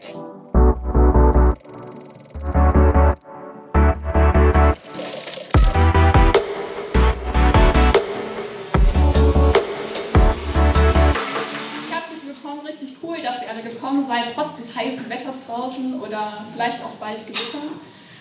[0.00, 0.22] Herzlich
[12.26, 16.80] willkommen, richtig cool, dass ihr alle gekommen seid, trotz des heißen Wetters draußen oder vielleicht
[16.84, 17.58] auch bald Gewitter.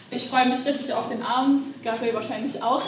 [0.09, 2.82] Ich freue mich richtig auf den Abend, Gabriel wahrscheinlich auch.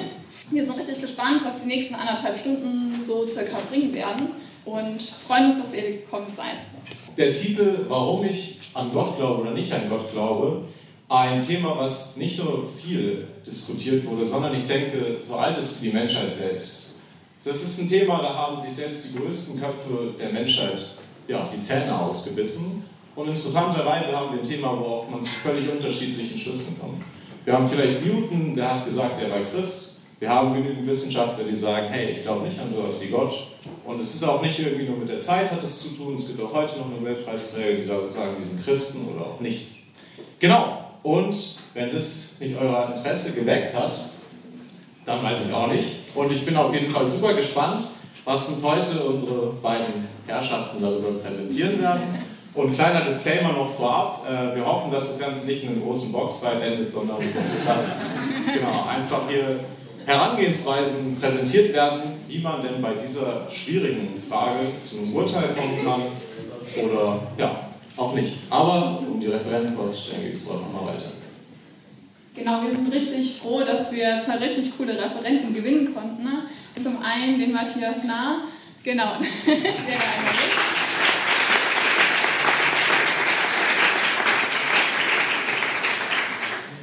[0.50, 4.30] Wir sind richtig gespannt, was die nächsten anderthalb Stunden so circa bringen werden
[4.64, 6.60] und freuen uns, dass ihr gekommen seid.
[7.16, 10.62] Der Titel Warum ich an Gott glaube oder nicht an Gott glaube,
[11.08, 15.90] ein Thema, was nicht nur viel diskutiert wurde, sondern ich denke, so alt ist die
[15.90, 16.96] Menschheit selbst.
[17.44, 20.84] Das ist ein Thema, da haben sich selbst die größten Köpfe der Menschheit
[21.28, 22.82] ja, die Zähne ausgebissen.
[23.14, 27.02] Und interessanterweise haben wir ein Thema, wo auch man zu völlig unterschiedlichen Schlüssen kommt.
[27.44, 30.00] Wir haben vielleicht Newton, der hat gesagt, er war Christ.
[30.18, 33.32] Wir haben genügend Wissenschaftler, die sagen, hey, ich glaube nicht an sowas wie Gott.
[33.84, 36.16] Und es ist auch nicht irgendwie nur mit der Zeit hat es zu tun.
[36.16, 39.68] Es gibt auch heute noch Nobelpreisträger, die sagen, sie sind Christen oder auch nicht.
[40.38, 40.90] Genau.
[41.02, 41.36] Und
[41.74, 43.92] wenn das nicht euer Interesse geweckt hat,
[45.04, 45.86] dann weiß ich auch nicht.
[46.14, 47.86] Und ich bin auf jeden Fall super gespannt,
[48.24, 52.02] was uns heute unsere beiden Herrschaften darüber präsentieren werden.
[52.54, 56.10] Und kleiner Disclaimer noch vorab, äh, wir hoffen, dass das Ganze nicht in einem großen
[56.10, 57.18] Boxfight endet, sondern
[57.66, 58.12] dass
[58.52, 59.60] genau, einfach hier
[60.06, 66.02] Herangehensweisen präsentiert werden, wie man denn bei dieser schwierigen Frage zu einem Urteil kommen kann
[66.84, 68.36] oder ja, auch nicht.
[68.50, 71.12] Aber um die Referenten vorzustellen, geht es nochmal weiter.
[72.34, 76.24] Genau, wir sind richtig froh, dass wir zwei richtig coole Referenten gewinnen konnten.
[76.24, 76.42] Ne?
[76.80, 78.42] Zum einen den Matthias Nah,
[78.84, 80.52] genau, einmal mit.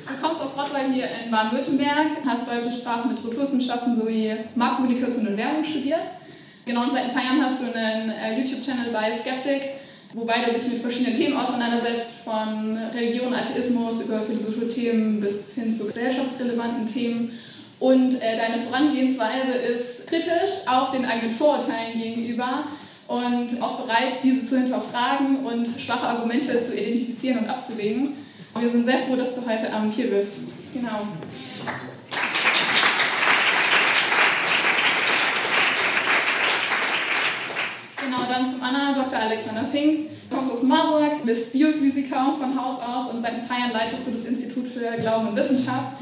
[0.08, 5.64] Du kommst aus Rottweil hier in Baden-Württemberg, hast deutsche Sprachen, Literaturwissenschaften sowie Marktkommunikation und Werbung
[5.64, 6.02] studiert.
[6.66, 9.62] Genau, und seit ein paar Jahren hast du einen äh, YouTube-Channel bei Skeptic,
[10.14, 15.76] wobei du dich mit verschiedenen Themen auseinandersetzt, von Religion, Atheismus über philosophische Themen bis hin
[15.76, 17.32] zu gesellschaftsrelevanten Themen.
[17.80, 22.64] Und äh, deine Vorangehensweise ist kritisch, auch den eigenen Vorurteilen gegenüber
[23.08, 28.14] und auch bereit, diese zu hinterfragen und schwache Argumente zu identifizieren und abzuwägen.
[28.58, 30.63] Wir sind sehr froh, dass du heute Abend hier bist.
[30.74, 31.08] Genau.
[38.04, 39.20] Genau, dann zum anderen Dr.
[39.20, 40.10] Alexander Fink.
[40.30, 44.08] Du kommst aus Marburg, bist Biophysiker von Haus aus und seit ein paar Jahren leitest
[44.08, 45.98] du das Institut für Glauben und Wissenschaft.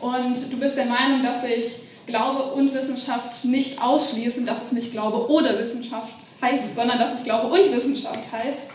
[0.00, 4.92] Und du bist der Meinung, dass sich Glaube und Wissenschaft nicht ausschließen, dass es nicht
[4.92, 8.70] Glaube oder Wissenschaft heißt, sondern dass es Glaube und Wissenschaft heißt.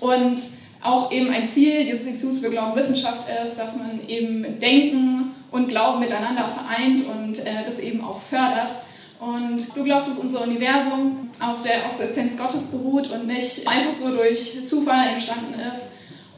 [0.00, 0.40] Und
[0.82, 5.34] auch eben ein Ziel dieses Instituts für Glauben und Wissenschaft ist, dass man eben Denken
[5.50, 8.70] und Glauben miteinander vereint und äh, das eben auch fördert.
[9.20, 14.14] Und du glaubst, dass unser Universum auf der Existenz Gottes beruht und nicht einfach so
[14.14, 15.86] durch Zufall entstanden ist.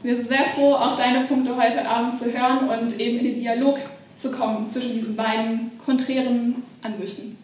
[0.01, 3.35] Wir sind sehr froh, auch deine Punkte heute Abend zu hören und eben in den
[3.35, 3.77] Dialog
[4.15, 7.37] zu kommen zwischen diesen beiden konträren Ansichten.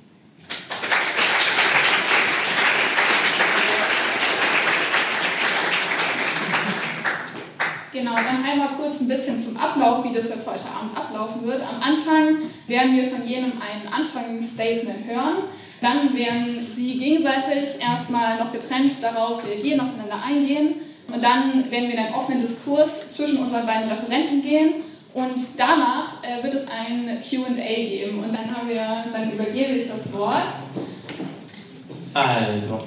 [7.97, 11.61] Genau, dann einmal kurz ein bisschen zum Ablauf, wie das jetzt heute Abend ablaufen wird.
[11.61, 15.43] Am Anfang werden wir von jenem ein Anfangsstatement hören.
[15.81, 20.75] Dann werden Sie gegenseitig erstmal noch getrennt darauf reagieren, aufeinander eingehen.
[21.07, 24.73] Und dann werden wir in einen offenen Diskurs zwischen unseren beiden Referenten gehen.
[25.13, 28.19] Und danach äh, wird es ein QA geben.
[28.19, 30.43] Und dann, haben wir, dann übergebe ich das Wort.
[32.13, 32.83] Also,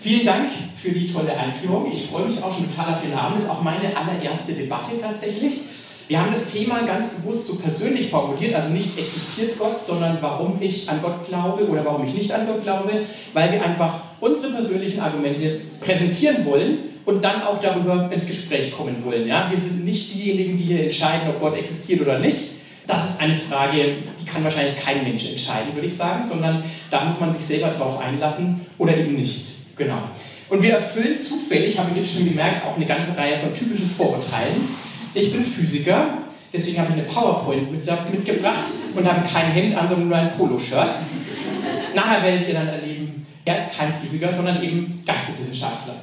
[0.00, 1.90] vielen Dank für die tolle Einführung.
[1.92, 3.36] Ich freue mich auch schon total auf den Abend.
[3.36, 5.64] Das ist auch meine allererste Debatte tatsächlich.
[6.08, 10.56] Wir haben das Thema ganz bewusst so persönlich formuliert, also nicht existiert Gott, sondern warum
[10.58, 12.90] ich an Gott glaube oder warum ich nicht an Gott glaube,
[13.34, 18.96] weil wir einfach unsere persönlichen Argumente präsentieren wollen und dann auch darüber ins Gespräch kommen
[19.04, 19.28] wollen.
[19.28, 19.50] Ja?
[19.50, 22.52] Wir sind nicht diejenigen, die hier entscheiden, ob Gott existiert oder nicht.
[22.86, 27.04] Das ist eine Frage, die kann wahrscheinlich kein Mensch entscheiden, würde ich sagen, sondern da
[27.04, 29.57] muss man sich selber drauf einlassen oder eben nicht.
[29.78, 29.98] Genau.
[30.48, 33.88] Und wir erfüllen zufällig, habe ich jetzt schon gemerkt, auch eine ganze Reihe von typischen
[33.88, 34.68] Vorurteilen.
[35.14, 36.18] Ich bin Physiker,
[36.52, 38.64] deswegen habe ich eine PowerPoint mitgebracht
[38.94, 40.94] und habe kein Hemd an, sondern nur ein Poloshirt.
[41.94, 45.94] Nachher werdet ihr dann erleben, er ist kein Physiker, sondern eben Geisteswissenschaftler.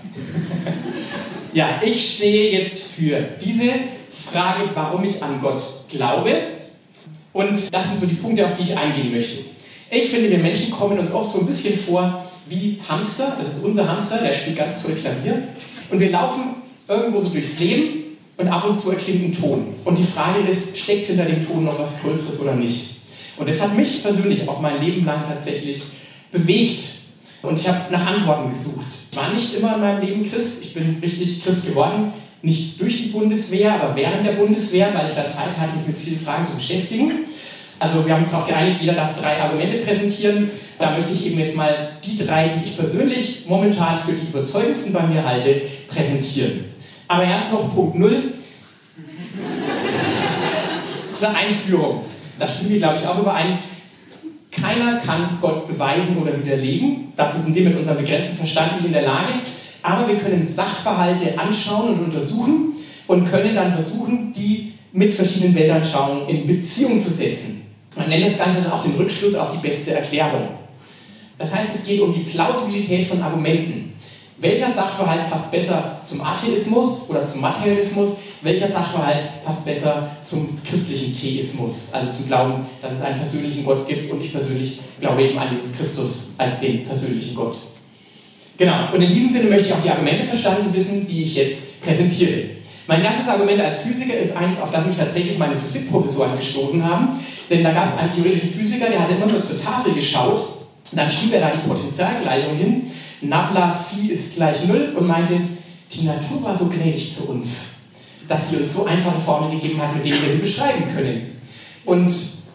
[1.53, 3.71] ja, ich stehe jetzt für diese
[4.09, 6.35] Frage, warum ich an Gott glaube.
[7.33, 9.43] Und das sind so die Punkte, auf die ich eingehen möchte.
[9.91, 13.35] Ich finde, wir Menschen kommen uns oft so ein bisschen vor wie Hamster.
[13.39, 15.43] Das ist unser Hamster, der spielt ganz toll Klavier.
[15.89, 16.55] Und wir laufen
[16.87, 19.75] irgendwo so durchs Leben und ab und zu erklingt ein Ton.
[19.83, 22.97] Und die Frage ist, steckt hinter dem Ton noch was Größeres oder nicht?
[23.37, 25.81] Und das hat mich persönlich auch mein Leben lang tatsächlich
[26.31, 26.79] bewegt.
[27.41, 28.85] Und ich habe nach Antworten gesucht.
[29.11, 32.11] Ich war nicht immer in meinem Leben Christ, ich bin richtig Christ geworden
[32.45, 35.97] nicht durch die Bundeswehr, aber während der Bundeswehr, weil ich da Zeit hatte, mich mit
[35.97, 37.11] vielen Fragen zu beschäftigen.
[37.79, 40.49] Also wir haben uns darauf geeinigt, jeder darf drei Argumente präsentieren.
[40.79, 44.93] Da möchte ich eben jetzt mal die drei, die ich persönlich momentan für die überzeugendsten
[44.93, 46.63] bei mir halte, präsentieren.
[47.07, 48.15] Aber erst noch Punkt Null.
[51.13, 52.01] Zur Einführung.
[52.39, 53.57] Da stimmen wir, glaube ich, auch überein.
[54.51, 57.11] Keiner kann Gott beweisen oder widerlegen.
[57.15, 59.33] Dazu sind wir mit unserem begrenzten Verstand nicht in der Lage.
[59.81, 62.73] Aber wir können Sachverhalte anschauen und untersuchen
[63.07, 67.64] und können dann versuchen, die mit verschiedenen Weltanschauungen in Beziehung zu setzen.
[67.95, 70.49] Man nennt das Ganze dann auch den Rückschluss auf die beste Erklärung.
[71.37, 73.93] Das heißt, es geht um die Plausibilität von Argumenten.
[74.37, 78.19] Welcher Sachverhalt passt besser zum Atheismus oder zum Materialismus?
[78.41, 83.87] Welcher Sachverhalt passt besser zum christlichen Theismus, also zum Glauben, dass es einen persönlichen Gott
[83.87, 87.55] gibt und ich persönlich glaube eben an Jesus Christus als den persönlichen Gott.
[88.57, 91.81] Genau, und in diesem Sinne möchte ich auch die Argumente verstanden wissen, die ich jetzt
[91.81, 92.49] präsentiere.
[92.87, 97.19] Mein erstes Argument als Physiker ist eins, auf das mich tatsächlich meine Physikprofessoren gestoßen haben,
[97.49, 100.41] denn da gab es einen theoretischen Physiker, der hat immer nur zur Tafel geschaut.
[100.91, 102.91] Dann schrieb er da die Potentialgleichung hin.
[103.21, 105.39] Nabla Phi ist gleich Null und meinte,
[105.91, 107.75] die Natur war so gnädig zu uns,
[108.27, 111.39] dass sie uns so einfache Formeln gegeben hat, mit denen wir sie beschreiben können.
[111.85, 112.11] Und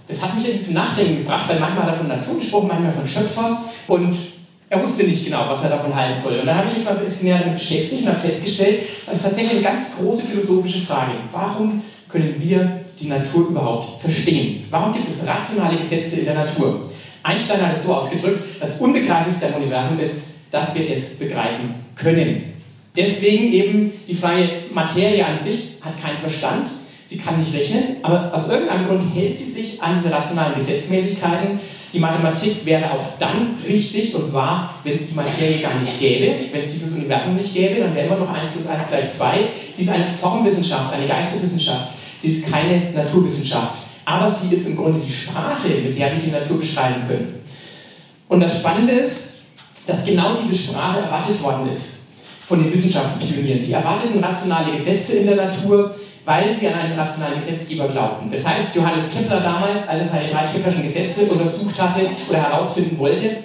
[0.06, 2.93] das hat mich irgendwie zum Nachdenken gebracht, weil manchmal hat er von Natur gesprochen, manchmal
[2.93, 3.62] von Schöpfer.
[3.88, 4.15] Und
[4.70, 6.38] er wusste nicht genau, was er davon halten soll.
[6.38, 9.17] Und dann habe ich mich mal ein bisschen näher damit beschäftigt und habe festgestellt, das
[9.17, 11.12] ist tatsächlich eine ganz große philosophische Frage.
[11.32, 14.64] Warum können wir die Natur überhaupt verstehen?
[14.70, 16.88] Warum gibt es rationale Gesetze in der Natur?
[17.25, 22.52] Einstein hat es so ausgedrückt, das Unbegreiflichste am Universum ist, dass wir es begreifen können.
[22.96, 26.70] Deswegen eben die freie Materie an sich hat keinen Verstand,
[27.11, 31.59] sie kann nicht rechnen, aber aus irgendeinem Grund hält sie sich an diese rationalen Gesetzmäßigkeiten.
[31.93, 36.37] Die Mathematik wäre auch dann richtig und wahr, wenn es die Materie gar nicht gäbe,
[36.53, 39.49] wenn es dieses Universum nicht gäbe, dann wäre immer noch 1 plus 1 gleich 2.
[39.73, 43.75] Sie ist eine Formwissenschaft, eine Geisteswissenschaft, sie ist keine Naturwissenschaft,
[44.05, 47.41] aber sie ist im Grunde die Sprache, mit der wir die Natur beschreiben können.
[48.29, 49.31] Und das Spannende ist,
[49.85, 52.11] dass genau diese Sprache erwartet worden ist
[52.47, 53.62] von den Wissenschaftspionieren.
[53.62, 55.93] Die erwarteten rationale Gesetze in der Natur,
[56.25, 58.31] weil sie an einen rationalen Gesetzgeber glaubten.
[58.31, 62.99] Das heißt, Johannes Kepler damals, als er seine drei Keplerschen Gesetze untersucht hatte oder herausfinden
[62.99, 63.38] wollte,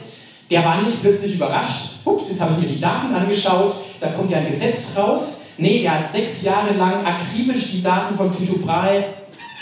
[0.50, 1.92] der war nicht plötzlich überrascht.
[2.04, 5.42] Ups, jetzt habe ich mir die Daten angeschaut, da kommt ja ein Gesetz raus.
[5.58, 9.04] Nee, der hat sechs Jahre lang akribisch die Daten von Tycho Brahe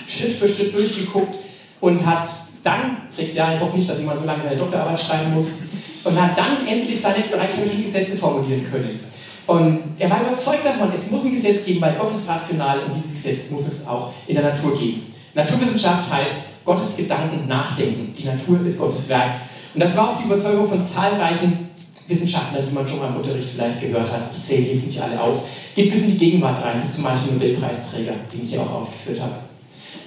[0.08, 1.40] Schritt für Schritt durchgeguckt
[1.80, 2.26] und hat
[2.64, 5.64] dann, sechs Jahre, ich hoffe nicht, dass jemand so lange seine Doktorarbeit schreiben muss,
[6.04, 7.48] und hat dann endlich seine drei
[7.82, 9.00] Gesetze formulieren können.
[9.46, 12.96] Und er war überzeugt davon, es muss ein Gesetz geben, weil Gott ist rational und
[12.96, 15.02] dieses Gesetz muss es auch in der Natur geben.
[15.34, 18.14] Naturwissenschaft heißt Gottes Gedanken nachdenken.
[18.18, 19.42] Die Natur ist Gottes Werk.
[19.74, 21.70] Und das war auch die Überzeugung von zahlreichen
[22.08, 24.30] Wissenschaftlern, die man schon mal im Unterricht vielleicht gehört hat.
[24.32, 25.46] Ich zähle jetzt nicht alle auf.
[25.76, 29.22] Geht bis in die Gegenwart rein, bis zu manchen Nobelpreisträgern, die ich hier auch aufgeführt
[29.22, 29.36] habe.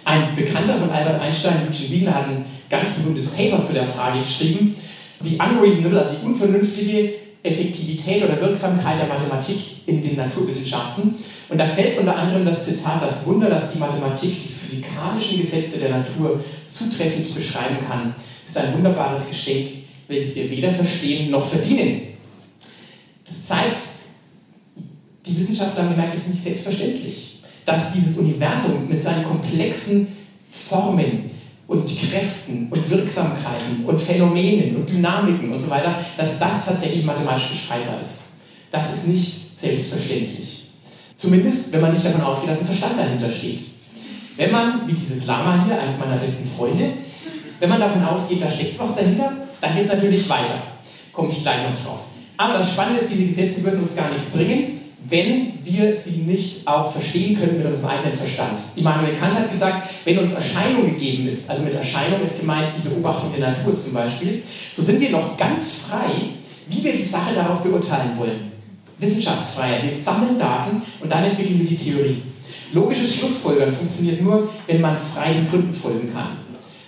[0.05, 4.21] Ein Bekannter von Albert Einstein, Eugene Wigner, hat ein ganz berühmtes Paper zu der Frage
[4.21, 4.77] geschrieben
[5.21, 7.13] die unreasonable, also die unvernünftige
[7.47, 11.15] Effektivität oder Wirksamkeit der Mathematik in den Naturwissenschaften.
[11.49, 15.81] Und da fällt unter anderem das Zitat, das Wunder, dass die Mathematik die physikalischen Gesetze
[15.81, 18.15] der Natur zutreffend beschreiben kann,
[18.45, 19.69] ist ein wunderbares Geschenk,
[20.09, 22.03] welches wir weder verstehen noch verdienen.
[23.27, 23.77] Das zeigt,
[25.27, 30.07] die Wissenschaftler haben gemerkt, es ist nicht selbstverständlich, dass dieses Universum mit seinen komplexen
[30.51, 31.31] Formen,
[31.69, 37.49] und Kräften und Wirksamkeiten und Phänomenen und Dynamiken und so weiter, dass das tatsächlich mathematisch
[37.49, 38.35] beschreibbar ist.
[38.71, 40.71] Das ist nicht selbstverständlich.
[41.17, 43.61] Zumindest, wenn man nicht davon ausgeht, dass ein Verstand dahinter steht.
[44.37, 46.93] Wenn man, wie dieses Lama hier, eines meiner besten Freunde,
[47.59, 50.63] wenn man davon ausgeht, da steckt was dahinter, dann geht es natürlich weiter.
[51.13, 52.01] Komme ich gleich noch drauf.
[52.37, 54.79] Aber das Spannende ist, diese Gesetze würden uns gar nichts bringen,
[55.09, 58.61] wenn wir sie nicht auch verstehen können mit unserem eigenen Verstand.
[58.75, 62.89] Immanuel Kant hat gesagt, wenn uns Erscheinung gegeben ist, also mit Erscheinung ist gemeint die
[62.89, 66.31] Beobachtung der Natur zum Beispiel, so sind wir noch ganz frei,
[66.69, 68.53] wie wir die Sache daraus beurteilen wollen.
[68.99, 69.91] Wissenschaftsfreiheit.
[69.91, 72.23] Wir sammeln Daten und dann entwickeln wir die Theorie.
[72.73, 76.37] Logisches Schlussfolgern funktioniert nur, wenn man freien Gründen folgen kann.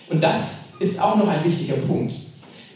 [0.08, 2.14] Und das ist auch noch ein wichtiger Punkt.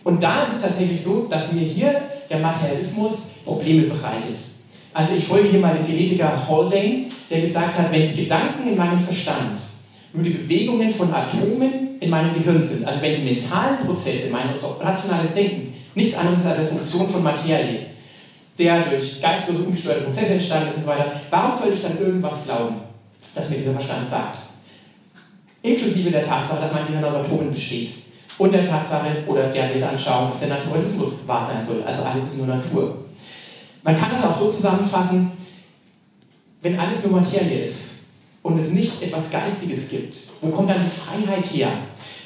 [0.04, 4.38] Und da ist es tatsächlich so, dass mir hier der Materialismus Probleme bereitet.
[4.94, 8.76] Also ich folge hier mal dem Genetiker Haldane, der gesagt hat, wenn die Gedanken in
[8.76, 9.60] meinem Verstand
[10.12, 14.50] nur die Bewegungen von Atomen in meinem Gehirn sind, also wenn die mentalen Prozesse, mein
[14.80, 17.86] rationales Denken, nichts anderes ist als eine Funktion von Materie,
[18.58, 22.44] der durch geistlose, ungesteuerte Prozesse entstanden ist und so weiter, warum soll ich dann irgendwas
[22.44, 22.76] glauben,
[23.34, 24.38] das mir dieser Verstand sagt?
[25.62, 27.92] Inklusive der Tatsache, dass mein Gehirn aus Atomen besteht.
[28.38, 31.82] Und der Tatsache oder der Weltanschauung, dass der Naturalismus wahr sein soll.
[31.86, 33.01] Also alles ist nur Natur.
[33.82, 35.32] Man kann das auch so zusammenfassen,
[36.62, 38.06] wenn alles nur Materie ist
[38.42, 41.68] und es nicht etwas Geistiges gibt, wo kommt dann die Freiheit her?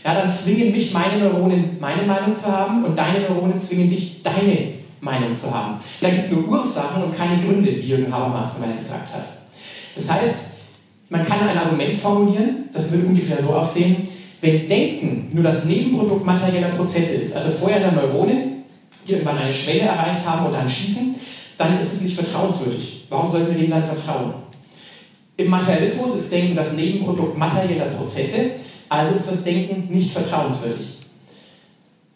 [0.04, 4.22] Ja, dann zwingen mich meine Neuronen, meine Meinung zu haben und deine Neuronen zwingen dich,
[4.22, 5.78] deine Meinung zu haben.
[6.00, 9.24] Da gibt es nur Ursachen und keine Gründe, wie Jürgen Habermas mal gesagt hat.
[9.94, 10.52] Das heißt,
[11.08, 14.08] man kann ein Argument formulieren, das würde ungefähr so aussehen,
[14.40, 18.64] wenn Denken nur das Nebenprodukt materieller Prozesse ist, also vorher der Neuronen,
[19.06, 21.14] die irgendwann eine Schwelle erreicht haben und dann schießen,
[21.56, 23.06] dann ist es nicht vertrauenswürdig.
[23.08, 24.34] Warum sollten wir dem dann vertrauen?
[25.36, 28.52] Im Materialismus ist Denken das Nebenprodukt materieller Prozesse,
[28.88, 30.86] also ist das Denken nicht vertrauenswürdig.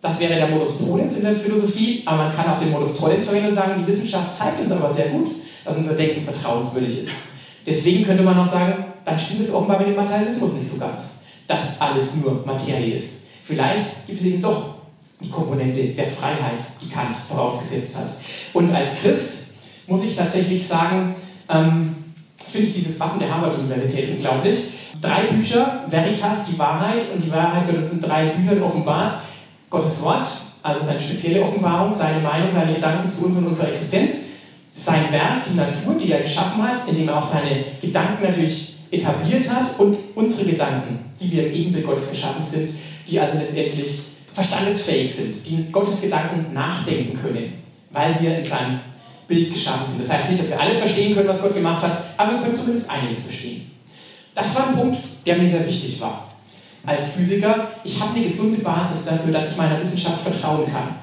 [0.01, 3.27] Das wäre der Modus Ponens in der Philosophie, aber man kann auch den Modus Tollens
[3.27, 5.29] verwenden und sagen, die Wissenschaft zeigt uns aber sehr gut,
[5.65, 7.13] dass unser Denken vertrauenswürdig ist.
[7.67, 11.25] Deswegen könnte man auch sagen, dann stimmt es offenbar mit dem Materialismus nicht so ganz,
[11.47, 13.25] dass alles nur Materie ist.
[13.43, 14.80] Vielleicht gibt es eben doch
[15.21, 18.09] die Komponente der Freiheit, die Kant vorausgesetzt hat.
[18.53, 19.55] Und als Christ
[19.87, 21.15] muss ich tatsächlich sagen,
[21.49, 21.95] ähm,
[22.39, 24.71] finde ich dieses Wappen der Harvard-Universität unglaublich.
[25.01, 29.15] Drei Bücher, Veritas, die Wahrheit, und die Wahrheit wird uns in drei Büchern offenbart.
[29.69, 30.27] Gottes Wort,
[30.63, 34.13] also seine spezielle Offenbarung, seine Meinung, seine Gedanken zu uns und unserer Existenz,
[34.75, 39.49] sein Werk, die Natur, die er geschaffen hat, indem er auch seine Gedanken natürlich etabliert
[39.49, 42.71] hat und unsere Gedanken, die wir im Ebenbild Gottes geschaffen sind,
[43.09, 44.03] die also letztendlich
[44.35, 47.55] verstandesfähig sind, die Gottes Gedanken nachdenken können,
[47.91, 48.81] weil wir in seinem
[49.27, 50.03] Bild geschaffen sind.
[50.03, 52.57] Das heißt nicht, dass wir alles verstehen können, was Gott gemacht hat, aber wir können
[52.57, 53.71] zumindest einiges verstehen.
[54.35, 56.29] Das war ein Punkt, der mir sehr wichtig war.
[56.85, 60.95] Als Physiker, ich habe eine gesunde Basis dafür, dass ich meiner Wissenschaft vertrauen kann.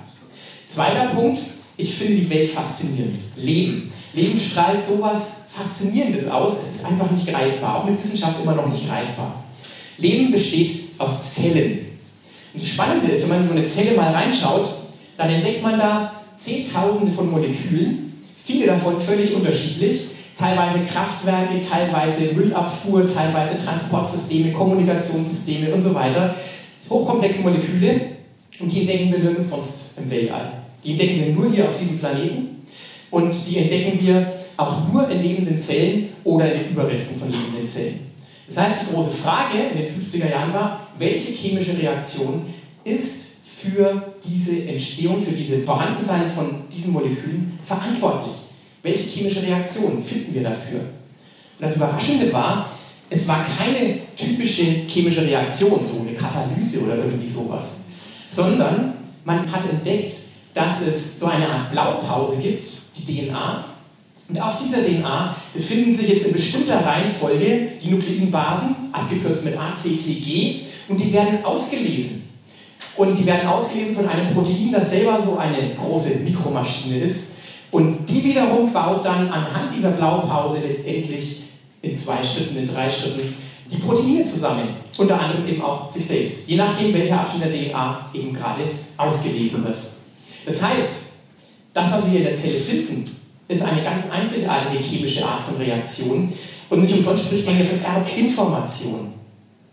[0.67, 1.39] Zweiter Punkt,
[1.77, 3.15] ich finde die Welt faszinierend.
[3.35, 3.91] Leben.
[4.13, 6.51] Leben strahlt sowas Faszinierendes aus.
[6.53, 9.43] Es ist einfach nicht greifbar, auch mit Wissenschaft immer noch nicht greifbar.
[9.97, 11.86] Leben besteht aus Zellen.
[12.53, 14.67] Und das Spannende ist, wenn man in so eine Zelle mal reinschaut,
[15.17, 23.05] dann entdeckt man da Zehntausende von Molekülen, viele davon völlig unterschiedlich, teilweise Kraftwerke, teilweise Müllabfuhr,
[23.11, 26.35] teilweise Transportsysteme, Kommunikationssysteme und so weiter.
[26.89, 28.01] Hochkomplexe Moleküle
[28.59, 30.53] und die entdecken wir nirgends sonst im Weltall.
[30.83, 32.63] Die entdecken wir nur hier auf diesem Planeten
[33.09, 37.65] und die entdecken wir auch nur in lebenden Zellen oder in den Überresten von lebenden
[37.65, 38.06] Zellen.
[38.47, 42.45] Das heißt, die große Frage in den 50er Jahren war, welche chemische Reaktion
[42.83, 48.35] ist für diese Entstehung, für diese Vorhandensein von diesen Molekülen verantwortlich?
[48.83, 50.79] Welche chemische Reaktion finden wir dafür?
[50.79, 50.87] Und
[51.59, 52.69] das Überraschende war,
[53.09, 57.85] es war keine typische chemische Reaktion, so eine Katalyse oder irgendwie sowas,
[58.29, 60.13] sondern man hat entdeckt,
[60.53, 62.65] dass es so eine Art Blaupause gibt,
[62.97, 63.65] die DNA,
[64.29, 70.61] und auf dieser DNA befinden sich jetzt in bestimmter Reihenfolge die Nukleinbasen, abgekürzt mit ACTG,
[70.89, 72.23] und die werden ausgelesen.
[72.97, 77.33] Und die werden ausgelesen von einem Protein, das selber so eine große Mikromaschine ist.
[77.71, 81.43] Und die wiederum baut dann anhand dieser Blaupause letztendlich
[81.81, 83.21] in zwei Schritten, in drei Schritten
[83.71, 84.69] die Proteine zusammen.
[84.97, 86.47] Unter anderem eben auch sich selbst.
[86.47, 88.61] Je nachdem, welcher Abschnitt der DNA eben gerade
[88.97, 89.77] ausgelesen wird.
[90.45, 91.11] Das heißt,
[91.73, 93.16] das, was wir in der Zelle finden,
[93.47, 96.31] ist eine ganz einzigartige chemische Art von Reaktion.
[96.69, 99.13] Und nicht umsonst spricht man hier von Erbinformation.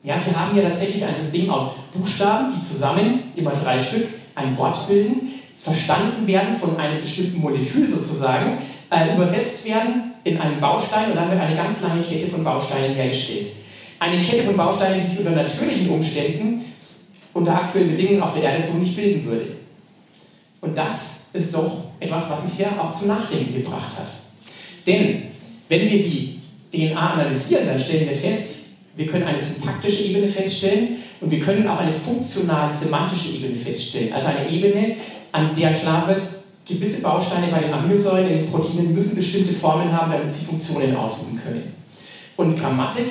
[0.02, 4.57] Ja, wir haben hier tatsächlich ein System aus Buchstaben, die zusammen, immer drei Stück, ein
[4.59, 8.59] Wort bilden, verstanden werden von einem bestimmten Molekül sozusagen,
[8.90, 12.95] äh, übersetzt werden in einen Baustein und dann wird eine ganz lange Kette von Bausteinen
[12.95, 13.50] hergestellt.
[13.99, 16.64] Eine Kette von Bausteinen, die sich unter natürlichen Umständen,
[17.33, 19.57] unter aktuellen Bedingungen auf der Erde so nicht bilden würde.
[20.61, 24.08] Und das ist doch etwas, was mich ja auch zum Nachdenken gebracht hat.
[24.87, 25.23] Denn
[25.68, 26.40] wenn wir die
[26.73, 28.64] DNA analysieren, dann stellen wir fest,
[28.96, 34.12] wir können eine syntaktische Ebene feststellen und wir können auch eine funktional-semantische Ebene feststellen.
[34.12, 34.96] Also eine Ebene,
[35.32, 36.25] an der klar wird,
[36.66, 40.96] gewisse Bausteine bei den Aminosäuren, in den Proteinen müssen bestimmte Formen haben, damit sie Funktionen
[40.96, 41.75] ausüben können.
[42.37, 43.06] Und Grammatik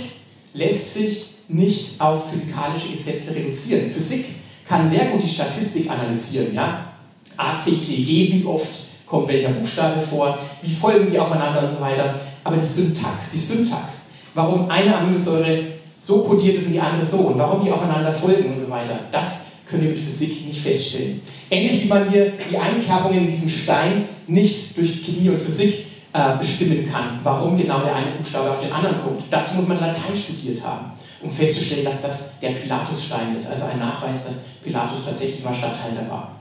[0.53, 3.89] lässt sich nicht auf physikalische Gesetze reduzieren.
[3.89, 4.25] Physik
[4.67, 6.53] kann sehr gut die Statistik analysieren.
[6.53, 6.92] Ja?
[7.37, 8.69] ACTG, wie oft
[9.05, 12.15] kommt welcher Buchstabe vor, wie folgen die aufeinander und so weiter.
[12.43, 15.63] Aber die Syntax, die Syntax, warum eine Aminosäure
[16.01, 18.99] so kodiert ist und die andere so und warum die aufeinander folgen und so weiter,
[19.11, 21.21] das können wir mit Physik nicht feststellen.
[21.49, 26.37] Ähnlich wie man hier die Einkerbungen in diesem Stein nicht durch Chemie und Physik äh,
[26.37, 29.23] bestimmen kann, warum genau der eine Buchstabe auf den anderen kommt.
[29.29, 33.79] Dazu muss man Latein studiert haben, um festzustellen, dass das der Pilatusstein ist, also ein
[33.79, 36.35] Nachweis, dass Pilatus tatsächlich mal Statthalter war.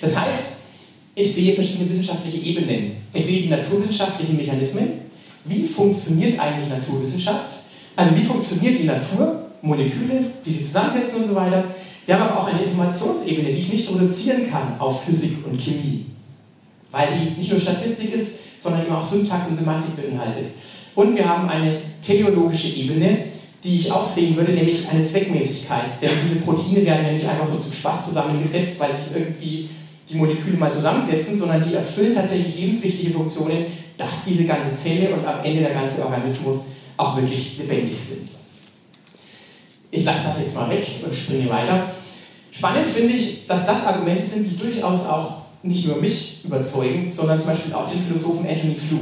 [0.00, 0.56] Das heißt,
[1.14, 2.92] ich sehe verschiedene wissenschaftliche Ebenen.
[3.12, 4.88] Ich sehe die naturwissenschaftlichen Mechanismen.
[5.44, 7.50] Wie funktioniert eigentlich Naturwissenschaft?
[7.96, 11.64] Also wie funktioniert die Natur, Moleküle, die sie zusammensetzen und so weiter.
[12.06, 16.06] Wir haben aber auch eine Informationsebene, die ich nicht reduzieren kann auf Physik und Chemie,
[16.90, 20.46] weil die nicht nur Statistik ist, sondern eben auch Syntax und Semantik beinhaltet.
[20.94, 23.24] Und wir haben eine teleologische Ebene,
[23.62, 25.90] die ich auch sehen würde, nämlich eine Zweckmäßigkeit.
[26.02, 29.70] Denn diese Proteine werden ja nicht einfach so zum Spaß zusammengesetzt, weil sich irgendwie
[30.08, 35.26] die Moleküle mal zusammensetzen, sondern die erfüllen tatsächlich lebenswichtige Funktionen, dass diese ganze Zelle und
[35.26, 38.28] am Ende der ganze Organismus auch wirklich lebendig sind.
[39.90, 41.88] Ich lasse das jetzt mal weg und springe weiter.
[42.50, 47.38] Spannend finde ich, dass das Argumente sind, die durchaus auch nicht nur mich überzeugen, sondern
[47.38, 48.98] zum Beispiel auch den Philosophen Anthony Flew.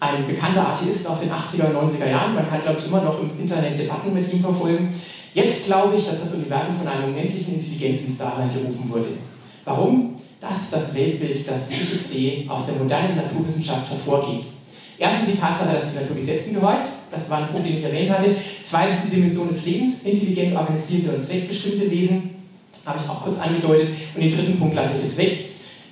[0.00, 2.34] Ein bekannter Atheist aus den 80er und 90er Jahren.
[2.34, 4.94] Man kann, glaube ich, immer noch im Internet Debatten mit ihm verfolgen.
[5.34, 9.08] Jetzt glaube ich, dass das Universum von einer unendlichen Intelligenz ins Dasein gerufen wurde.
[9.64, 10.14] Warum?
[10.40, 14.44] Das ist das Weltbild, das, wie ich es sehe, aus der modernen Naturwissenschaft hervorgeht.
[14.98, 16.90] Erstens die Tatsache, dass die Natur Gesetzen gehorcht.
[17.10, 18.34] Das war ein Punkt, den ich erwähnt hatte.
[18.64, 22.34] Zweitens die Dimension des Lebens, intelligent organisierte und zweckbestimmte Wesen.
[22.84, 23.88] Habe ich auch kurz angedeutet.
[24.14, 25.38] Und den dritten Punkt lasse ich jetzt weg.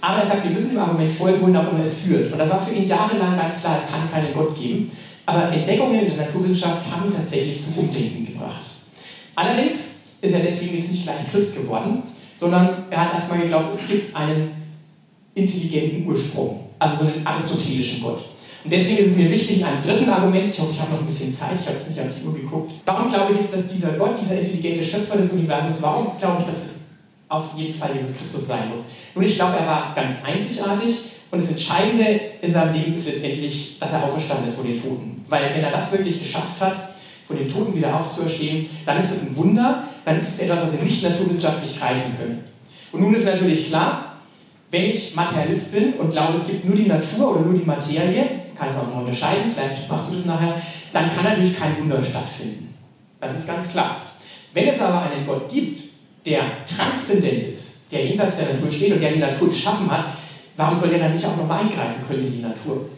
[0.01, 2.33] Aber er sagt, wir müssen dem Argument folgen, wohin auch immer es führt.
[2.33, 4.91] Und das war für ihn jahrelang ganz klar, es kann keinen Gott geben.
[5.25, 8.63] Aber Entdeckungen in der Naturwissenschaft haben ihn tatsächlich zum Umdenken gebracht.
[9.35, 12.03] Allerdings ist er deswegen jetzt nicht gleich Christ geworden,
[12.37, 14.51] sondern er hat erstmal geglaubt, es gibt einen
[15.35, 18.25] intelligenten Ursprung, also so einen aristotelischen Gott.
[18.65, 21.01] Und deswegen ist es mir wichtig, in einem dritten Argument, ich hoffe, ich habe noch
[21.01, 23.53] ein bisschen Zeit, ich habe jetzt nicht auf die Uhr geguckt, warum glaube ich, ist,
[23.53, 26.81] dass dieser Gott, dieser intelligente Schöpfer des Universums, warum glaube ich, dass es
[27.29, 28.87] auf jeden Fall Jesus Christus sein muss?
[29.15, 30.97] Nun, ich glaube, er war ganz einzigartig
[31.31, 35.25] und das Entscheidende in seinem Leben ist letztendlich, dass er auferstanden ist von den Toten.
[35.29, 36.77] Weil wenn er das wirklich geschafft hat,
[37.27, 40.73] von den Toten wieder aufzuerstehen, dann ist es ein Wunder, dann ist es etwas, was
[40.73, 42.45] wir nicht naturwissenschaftlich greifen können.
[42.93, 44.19] Und nun ist natürlich klar,
[44.71, 48.25] wenn ich Materialist bin und glaube, es gibt nur die Natur oder nur die Materie,
[48.57, 50.55] kann es auch noch unterscheiden, vielleicht machst du das nachher,
[50.93, 52.73] dann kann natürlich kein Wunder stattfinden.
[53.21, 54.01] Das ist ganz klar.
[54.55, 55.77] Wenn es aber einen Gott gibt,
[56.25, 60.07] der transzendent ist, der jenseits der Natur steht und der die Natur geschaffen hat,
[60.57, 62.89] warum soll der dann nicht auch nochmal eingreifen können in die Natur?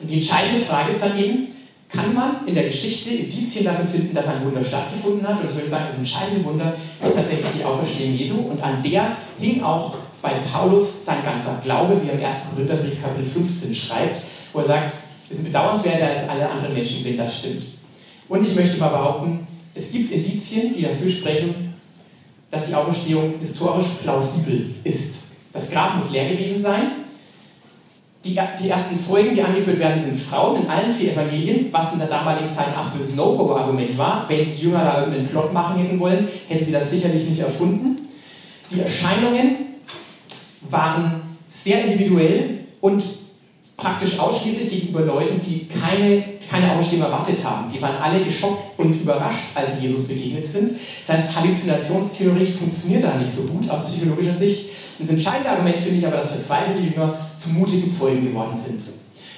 [0.00, 1.48] Und die entscheidende Frage ist dann eben,
[1.88, 5.40] kann man in der Geschichte Indizien dafür finden, dass ein Wunder stattgefunden hat.
[5.40, 8.36] Und ich würde sagen, das entscheidende Wunder ist tatsächlich die Auferstehung Jesu.
[8.50, 12.36] Und an der hing auch bei Paulus sein ganzer Glaube, wie er im 1.
[12.54, 14.20] Korintherbrief Kapitel 15 schreibt,
[14.52, 14.92] wo er sagt,
[15.28, 17.62] wir sind bedauernswerter als alle anderen Menschen, wenn das stimmt.
[18.28, 21.74] Und ich möchte mal behaupten, es gibt Indizien, die dafür sprechen,
[22.50, 25.32] dass die Auferstehung historisch plausibel ist.
[25.52, 26.82] Das Grab muss leer gewesen sein,
[28.24, 32.00] die, die, ersten Zeugen, die angeführt werden, sind Frauen in allen vier Evangelien, was in
[32.00, 34.24] der damaligen Zeit ein absolutes No-Go-Argument war.
[34.28, 37.96] Wenn die Jünger da irgendeinen Plot machen hätten wollen, hätten sie das sicherlich nicht erfunden.
[38.70, 39.56] Die Erscheinungen
[40.68, 43.02] waren sehr individuell und
[43.76, 47.70] praktisch ausschließlich gegenüber Leuten, die keine, keine Auferstehung erwartet haben.
[47.72, 50.72] Die waren alle geschockt und überrascht, als Jesus begegnet sind.
[51.06, 54.70] Das heißt, Halluzinationstheorie funktioniert da nicht so gut aus psychologischer Sicht.
[54.98, 58.82] Das entscheidende Argument finde ich aber, dass verzweifelte Jünger zu mutigen Zeugen geworden sind.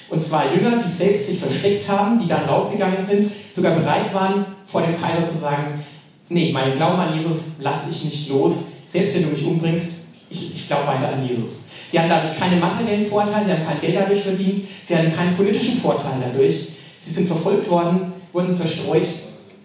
[0.09, 4.45] Und zwar Jünger, die selbst sich versteckt haben, die dann rausgegangen sind, sogar bereit waren,
[4.67, 5.85] vor dem Kaiser zu sagen,
[6.29, 10.55] nee, meinen Glauben an Jesus lasse ich nicht los, selbst wenn du mich umbringst, ich,
[10.55, 11.67] ich glaube weiter an Jesus.
[11.89, 15.37] Sie haben dadurch keinen materiellen Vorteil, sie haben kein Geld dadurch verdient, sie haben keinen
[15.37, 16.69] politischen Vorteil dadurch.
[17.01, 19.07] Sie sind verfolgt worden, wurden zerstreut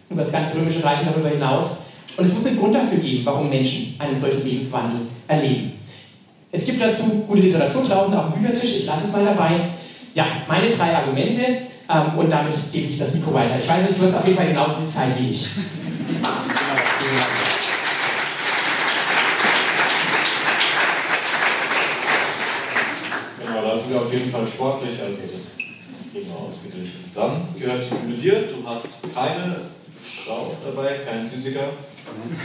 [0.10, 1.88] über das ganze römische Reich und darüber hinaus.
[2.15, 5.74] Und es muss einen Grund dafür geben, warum Menschen einen solchen Lebenswandel erleben.
[6.50, 9.67] Es gibt dazu gute Literatur draußen auf dem Büchertisch, ich lasse es mal dabei.
[10.13, 11.41] Ja, meine drei Argumente
[11.89, 13.56] ähm, und damit gebe ich das Mikro weiter.
[13.60, 15.50] Ich weiß nicht, du hast auf jeden Fall genauso viel Zeit wie ich.
[23.41, 25.64] Genau, da sind wir auf jeden Fall sportlich, also das
[26.15, 27.12] ging ausgeglichen.
[27.13, 29.56] Dann gehört die Bühne dir, du hast keine
[30.23, 31.69] Frau dabei, keinen Physiker.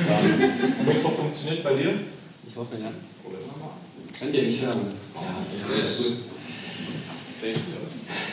[0.08, 1.94] Dann Mikro funktioniert bei dir?
[2.48, 2.90] Ich hoffe, ja.
[4.18, 4.80] Könnt ihr mich hören?
[5.14, 5.20] Ja,
[5.52, 6.16] das ist gut.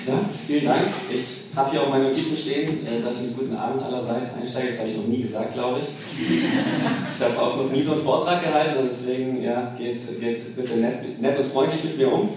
[0.06, 0.82] Ja, vielen Dank.
[1.14, 4.68] Ich habe hier auch meine Notizen stehen, äh, dass ich mit guten Abend allerseits einsteige.
[4.68, 5.88] Das habe ich noch nie gesagt, glaube ich.
[6.20, 10.76] Ich habe auch noch nie so einen Vortrag gehalten, also deswegen ja, geht, geht bitte
[10.76, 12.30] nett, nett und freundlich mit mir um.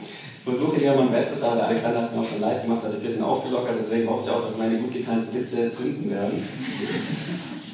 [0.42, 2.83] Ich versuche hier mein Bestes, aber der Alexander hat es mir auch schon leicht gemacht,
[2.83, 6.42] hat ein bisschen aufgelockert, deswegen hoffe ich auch, dass meine gut getarnten Witze zünden werden.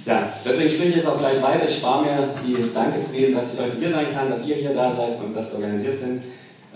[0.06, 1.66] Ja, deswegen spreche ich jetzt auch gleich weiter.
[1.66, 4.94] Ich spare mir die Dankesreden, dass ich heute hier sein kann, dass ihr hier da
[4.94, 6.22] seid und dass wir organisiert sind.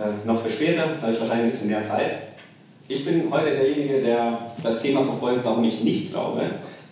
[0.00, 2.11] Äh, noch für später, da habe ich wahrscheinlich ein bisschen mehr Zeit.
[2.88, 6.42] Ich bin heute derjenige, der das Thema verfolgt, warum ich nicht glaube.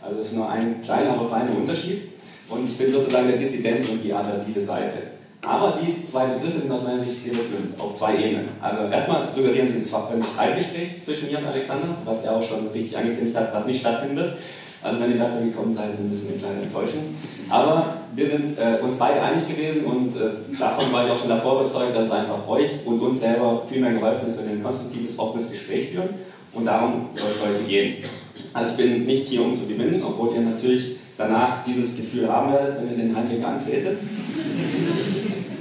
[0.00, 2.02] Also es ist nur ein kleiner, aber feiner Unterschied.
[2.48, 5.17] Und ich bin sozusagen der Dissident und die aversive Seite.
[5.42, 8.48] Aber die zwei Begriffe sind aus meiner Sicht irreführend auf zwei Ebenen.
[8.60, 12.96] Also erstmal suggerieren sie ein Streitgespräch zwischen mir und Alexander, was er auch schon richtig
[12.98, 14.36] angekündigt hat, was nicht stattfindet.
[14.82, 17.14] Also wenn ihr dafür gekommen seid, dann müssen wir klein enttäuschen.
[17.48, 21.28] Aber wir sind äh, uns beide einig gewesen und äh, davon war ich auch schon
[21.28, 24.56] davor überzeugt, dass es einfach euch und uns selber viel mehr geholfen ist, wenn wir
[24.56, 26.10] ein konstruktives, offenes Gespräch führen
[26.52, 27.96] Und darum soll es heute gehen.
[28.52, 32.52] Also ich bin nicht hier, um zu gewinnen, obwohl ihr natürlich danach dieses Gefühl haben
[32.52, 33.98] werdet, wenn ihr den Heimweg antretet.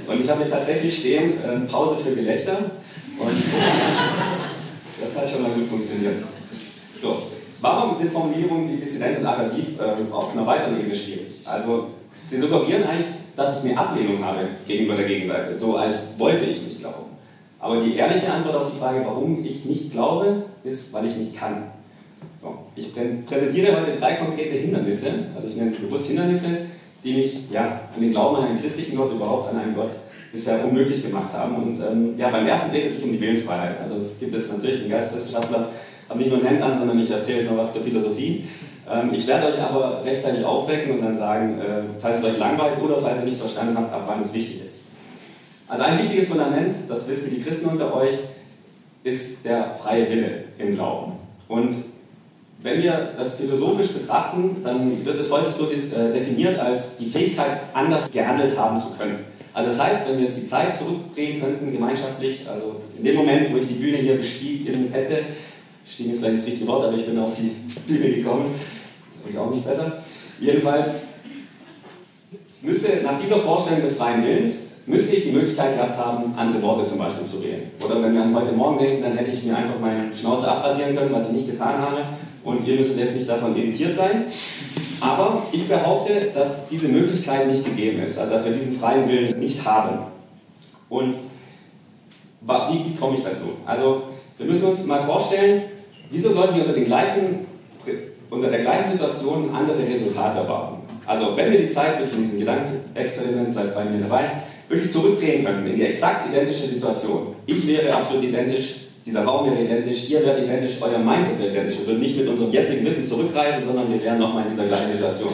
[0.06, 2.56] Und ich habe hier tatsächlich stehen, äh, Pause für Gelächter.
[2.56, 3.30] Und
[5.02, 6.22] das hat schon mal gut funktioniert.
[6.88, 7.24] So,
[7.60, 11.26] warum sind Formulierungen wie dissident und aggressiv äh, auf einer weiteren Ebene schwierig?
[11.44, 11.88] Also,
[12.26, 16.62] sie suggerieren eigentlich, dass ich eine Ablehnung habe gegenüber der Gegenseite, so als wollte ich
[16.62, 17.06] nicht glauben.
[17.60, 21.36] Aber die ehrliche Antwort auf die Frage, warum ich nicht glaube, ist, weil ich nicht
[21.36, 21.64] kann.
[22.40, 22.94] So, ich
[23.26, 26.66] präsentiere heute drei konkrete Hindernisse, also ich nenne es bewusst Hindernisse,
[27.02, 29.94] die mich ja, an den Glauben an einen christlichen Gott, überhaupt an einen Gott,
[30.32, 31.56] bisher unmöglich gemacht haben.
[31.56, 33.80] Und ähm, ja, beim ersten dreht es sich um die Willensfreiheit.
[33.80, 35.70] Also es gibt jetzt natürlich einen Geisteswissenschaftler,
[36.08, 38.44] habe nicht nur ein Hemd an, sondern ich erzähle jetzt noch was zur Philosophie.
[38.90, 42.80] Ähm, ich werde euch aber rechtzeitig aufwecken und dann sagen, äh, falls es euch langweilt
[42.82, 44.86] oder falls ihr nicht verstanden habt, ab wann es wichtig ist.
[45.68, 48.14] Also ein wichtiges Fundament, das wissen die Christen unter euch,
[49.04, 51.12] ist der freie Wille im Glauben.
[51.46, 51.74] Und
[52.68, 57.60] wenn wir das philosophisch betrachten, dann wird es häufig so äh, definiert als die Fähigkeit,
[57.72, 59.18] anders gehandelt haben zu können.
[59.54, 63.52] Also das heißt, wenn wir jetzt die Zeit zurückdrehen könnten, gemeinschaftlich, also in dem Moment,
[63.52, 65.22] wo ich die Bühne hier bestiegen hätte,
[65.84, 67.52] stiegen ist vielleicht das richtige Wort, aber ich bin auf die
[67.92, 68.54] Bühne gekommen,
[69.22, 69.92] das ist auch nicht besser.
[70.40, 71.04] Jedenfalls
[72.60, 76.84] müsste nach dieser Vorstellung des freien Willens müsste ich die Möglichkeit gehabt haben, andere Worte
[76.84, 77.70] zum Beispiel zu wählen.
[77.84, 80.96] Oder wenn wir an heute Morgen denken, dann hätte ich mir einfach meine Schnauze abrasieren
[80.96, 82.02] können, was ich nicht getan habe.
[82.44, 84.24] Und ihr müsstet jetzt nicht davon irritiert sein.
[85.00, 89.38] Aber ich behaupte, dass diese Möglichkeit nicht gegeben ist, also dass wir diesen freien Willen
[89.38, 89.98] nicht haben.
[90.88, 91.14] Und
[92.40, 93.58] wie, wie komme ich dazu?
[93.66, 94.02] Also
[94.38, 95.62] wir müssen uns mal vorstellen,
[96.10, 97.46] wieso sollten wir unter, den gleichen,
[98.30, 100.82] unter der gleichen Situation andere Resultate erwarten?
[101.06, 104.30] Also wenn wir die Zeit durch diesen Gedankenexperiment, bleibt bei mir dabei,
[104.68, 107.34] wirklich zurückdrehen könnten in die exakt identische Situation.
[107.46, 111.78] Ich wäre absolut identisch, dieser Raum wäre identisch, ihr wärt identisch, euer Mindset wäre identisch.
[111.78, 114.92] Wir würden nicht mit unserem jetzigen Wissen zurückreisen, sondern wir wären nochmal in dieser gleichen
[114.92, 115.32] Situation.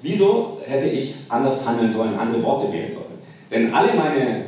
[0.00, 3.04] Wieso hätte ich anders handeln sollen, andere Worte wählen sollen?
[3.50, 4.44] Denn alle meine,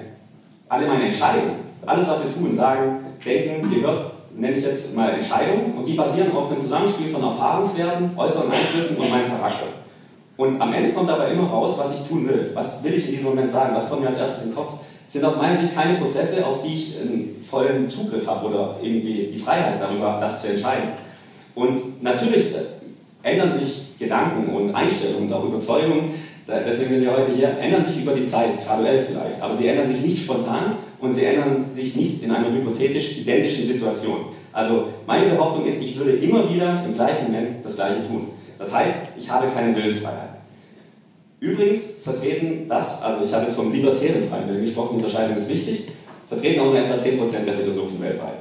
[0.71, 5.75] alle meine Entscheidungen, alles was wir tun, sagen, denken, gehört, nenne ich jetzt mal Entscheidungen
[5.77, 9.67] und die basieren auf einem Zusammenspiel von Erfahrungswerten, äußeren Einflüssen und meinem Charakter.
[10.39, 12.53] Und am Ende kommt dabei immer raus, was ich tun will.
[12.55, 13.77] Was will ich in diesem Moment sagen?
[13.77, 14.73] Was kommt mir als erstes in den Kopf?
[15.11, 19.27] Sind aus meiner Sicht keine Prozesse, auf die ich einen vollen Zugriff habe oder irgendwie
[19.27, 20.91] die Freiheit darüber habe, das zu entscheiden.
[21.57, 26.15] Und natürlich äh, ändern sich Gedanken und Einstellungen, auch Überzeugungen,
[26.47, 29.89] deswegen sind wir heute hier, ändern sich über die Zeit, graduell vielleicht, aber sie ändern
[29.89, 34.27] sich nicht spontan und sie ändern sich nicht in einer hypothetisch identischen Situation.
[34.53, 38.29] Also meine Behauptung ist, ich würde immer wieder im gleichen Moment das Gleiche tun.
[38.59, 40.30] Das heißt, ich habe keine Willensfreiheit.
[41.41, 45.89] Übrigens vertreten das, also ich habe jetzt vom libertären freien Willen gesprochen, Unterscheidung ist wichtig,
[46.29, 48.35] vertreten auch nur etwa 10% der Philosophen weltweit.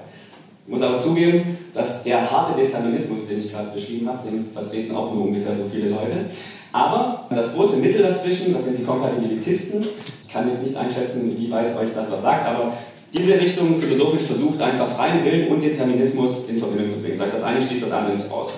[0.66, 4.96] Ich muss aber zugeben, dass der harte Determinismus, den ich gerade beschrieben habe, den vertreten
[4.96, 6.26] auch nur ungefähr so viele Leute.
[6.74, 9.84] Aber das große Mittel dazwischen, das sind die Kompatibilitisten.
[10.28, 12.74] Ich kann jetzt nicht einschätzen, wie weit euch das was sagt, aber
[13.12, 17.16] diese Richtung philosophisch versucht einfach freien Willen und Determinismus in Verbindung zu bringen.
[17.16, 18.52] Sagt, das eine schließt das andere nicht aus.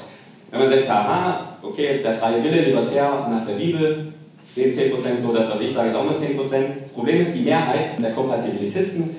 [0.49, 4.11] Wenn man sagt, haha, okay, der freie Wille, libertär nach der Bibel,
[4.51, 7.41] 10, 10 so, das, was ich sage, ist auch nur 10 Das Problem ist, die
[7.41, 9.15] Mehrheit der Kompatibilitisten,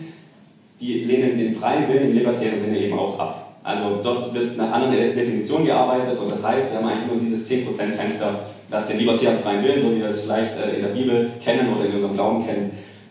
[0.78, 3.56] die lehnen den freien Willen im libertären Sinne eben auch ab.
[3.64, 7.48] Also dort wird nach anderen Definitionen gearbeitet und das heißt, wir haben eigentlich nur dieses
[7.48, 7.64] 10%
[7.96, 8.40] Fenster,
[8.70, 11.72] das den libertären freien Willen, so wie wir es vielleicht äh, in der Bibel kennen
[11.72, 12.70] oder in unserem Glauben kennen,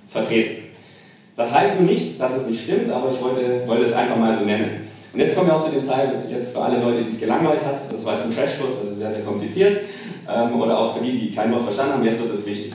[0.09, 0.63] vertreten.
[1.35, 4.33] Das heißt nun nicht, dass es nicht stimmt, aber ich wollte, wollte es einfach mal
[4.33, 4.81] so nennen.
[5.13, 7.63] Und jetzt kommen wir auch zu dem Teil, jetzt für alle Leute, die es gelangweilt
[7.65, 9.81] hat, das war jetzt ein Crashkurs, das ist sehr, sehr kompliziert,
[10.29, 12.73] ähm, oder auch für die, die kein Wort verstanden haben, jetzt wird es wichtig.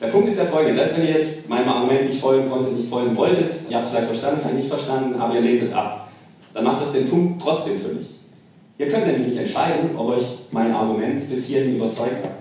[0.00, 2.88] Der Punkt ist ja folgender, selbst wenn ihr jetzt meinem Argument nicht folgen konntet, nicht
[2.88, 6.08] folgen wolltet, ihr habt es vielleicht verstanden, vielleicht nicht verstanden, aber ihr lehnt es ab,
[6.52, 8.06] dann macht das den Punkt trotzdem für mich.
[8.76, 12.32] Ihr könnt nämlich nicht entscheiden, ob euch mein Argument bis hierhin überzeugt hat.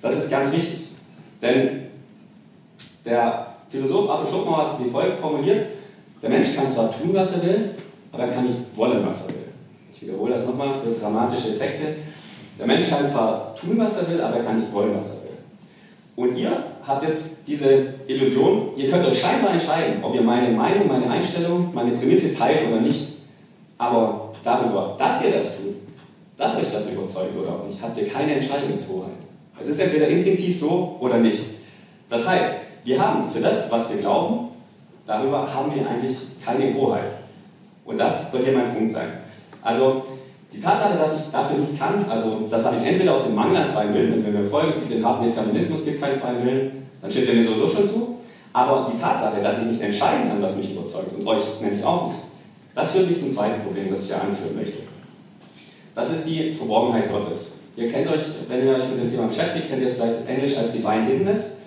[0.00, 0.80] Das ist ganz wichtig,
[1.40, 1.82] denn
[3.04, 5.66] der Philosoph Arthur Schopenhauer hat es wie folgt formuliert,
[6.22, 7.70] der Mensch kann zwar tun, was er will,
[8.12, 9.42] aber er kann nicht wollen, was er will.
[9.92, 11.96] Ich wiederhole das nochmal für dramatische Effekte.
[12.58, 15.22] Der Mensch kann zwar tun, was er will, aber er kann nicht wollen, was er
[15.24, 15.30] will.
[16.14, 20.88] Und ihr habt jetzt diese Illusion, ihr könnt euch scheinbar entscheiden, ob ihr meine Meinung,
[20.88, 23.14] meine Einstellung, meine Prämisse teilt oder nicht.
[23.78, 25.74] Aber darüber, dass ihr das tut,
[26.36, 29.10] dass euch das überzeugt oder auch nicht, habt ihr keine Entscheidungshoheit.
[29.58, 31.42] Es ist entweder instinktiv so oder nicht.
[32.08, 34.52] Das heißt, wir haben für das, was wir glauben,
[35.06, 37.10] Darüber haben wir eigentlich keine Hoheit.
[37.84, 39.08] Und das soll hier mein Punkt sein.
[39.62, 40.04] Also
[40.52, 43.56] die Tatsache, dass ich dafür nicht kann, also das habe ich entweder aus dem Mangel
[43.56, 46.44] an freiem Willen, wenn wir folgen, es gibt den harten Determinismus, es gibt keinen freien
[46.44, 48.18] Willen, dann steht er mir sowieso schon zu.
[48.52, 52.08] Aber die Tatsache, dass ich nicht entscheiden kann, was mich überzeugt, und euch nämlich auch
[52.08, 52.18] nicht,
[52.74, 54.78] Das führt mich zum zweiten Problem, das ich hier anführen möchte.
[55.94, 57.58] Das ist die Verborgenheit Gottes.
[57.76, 60.56] Ihr kennt euch, wenn ihr euch mit dem Thema beschäftigt, kennt ihr es vielleicht Englisch
[60.56, 61.58] als Divine Hiddenness.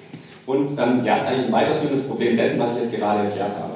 [0.45, 3.73] Und ähm, ja, ist eigentlich ein weiterführendes Problem dessen, was ich jetzt gerade erklärt habe.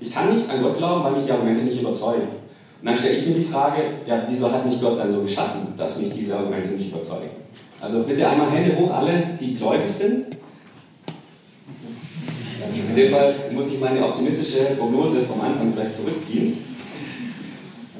[0.00, 2.28] Ich kann nicht an Gott glauben, weil mich die Argumente nicht überzeugen.
[2.80, 5.68] Und dann stelle ich mir die Frage, ja, wieso hat mich Gott dann so geschaffen,
[5.76, 7.30] dass mich diese Argumente nicht überzeugen?
[7.80, 10.26] Also bitte einmal Hände hoch, alle, die gläubig sind.
[12.88, 16.56] In dem Fall muss ich meine optimistische Prognose vom Anfang vielleicht zurückziehen.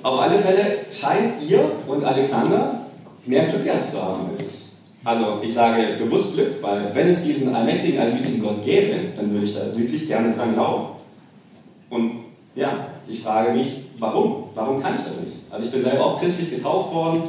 [0.02, 2.86] Auf alle Fälle scheint ihr und Alexander
[3.26, 4.64] mehr Glück gehabt zu haben als ich.
[5.04, 9.44] Also ich sage bewusst Glück, weil wenn es diesen allmächtigen, allgütigen Gott gäbe, dann würde
[9.44, 10.96] ich da wirklich gerne dran glauben.
[11.90, 12.20] Und
[12.54, 14.44] ja, ich frage mich, warum?
[14.54, 15.32] Warum kann ich das nicht?
[15.50, 17.22] Also ich bin selber auch christlich getauft worden,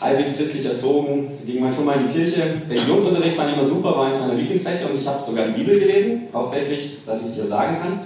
[0.00, 2.62] halbwegs christlich erzogen, ging man schon mal in die Kirche.
[2.68, 5.78] Religionsunterricht fand ich immer super, war eines meiner Lieblingsfächer und ich habe sogar die Bibel
[5.78, 8.00] gelesen, hauptsächlich, dass ich es hier sagen kann.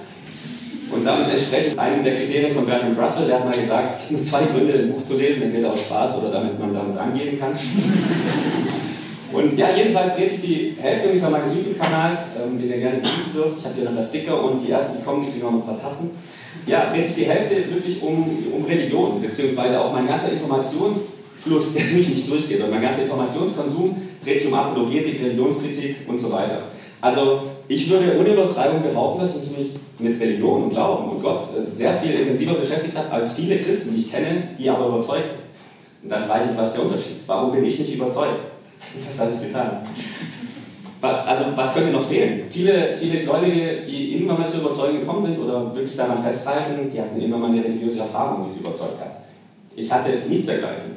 [0.91, 4.21] Und damit entsprechend einem der Kriterien von Bertrand Russell, der hat mal gesagt, es gibt
[4.21, 7.39] nur zwei Gründe, ein Buch zu lesen, entweder aus Spaß oder damit man damit angehen
[7.41, 7.53] kann.
[9.33, 13.59] Und ja, jedenfalls dreht sich die Hälfte meines YouTube-Kanals, ähm, den ihr gerne besuchen dürft.
[13.59, 15.61] Ich habe hier noch ein Sticker und die ersten, die kommen, die kriegen auch noch
[15.61, 16.11] ein paar Tassen.
[16.67, 21.85] Ja, dreht sich die Hälfte wirklich um, um Religion, beziehungsweise auch mein ganzer Informationsfluss, der
[21.85, 22.63] mich durchgeht.
[22.63, 26.63] Und mein ganzer Informationskonsum dreht sich um Apologetik, Religionskritik und so weiter.
[27.01, 31.43] Also ich würde ohne Übertreibung behaupten, dass ich mich mit Religion und Glauben und Gott
[31.43, 35.29] äh, sehr viel intensiver beschäftigt habe als viele Christen, die ich kenne, die aber überzeugt
[35.29, 35.41] sind.
[36.05, 37.17] Und dann frage ich mich, was ist der Unterschied?
[37.27, 38.41] Warum bin ich nicht überzeugt?
[38.95, 39.87] Das habe ich getan.
[41.03, 42.43] Also, was könnte noch fehlen?
[42.49, 47.01] Viele, viele Gläubige, die irgendwann mal zur Überzeugung gekommen sind oder wirklich daran festhalten, die
[47.01, 49.19] hatten immer mal eine religiöse Erfahrung, die sie überzeugt hat.
[49.75, 50.93] Ich hatte nichts dergleichen.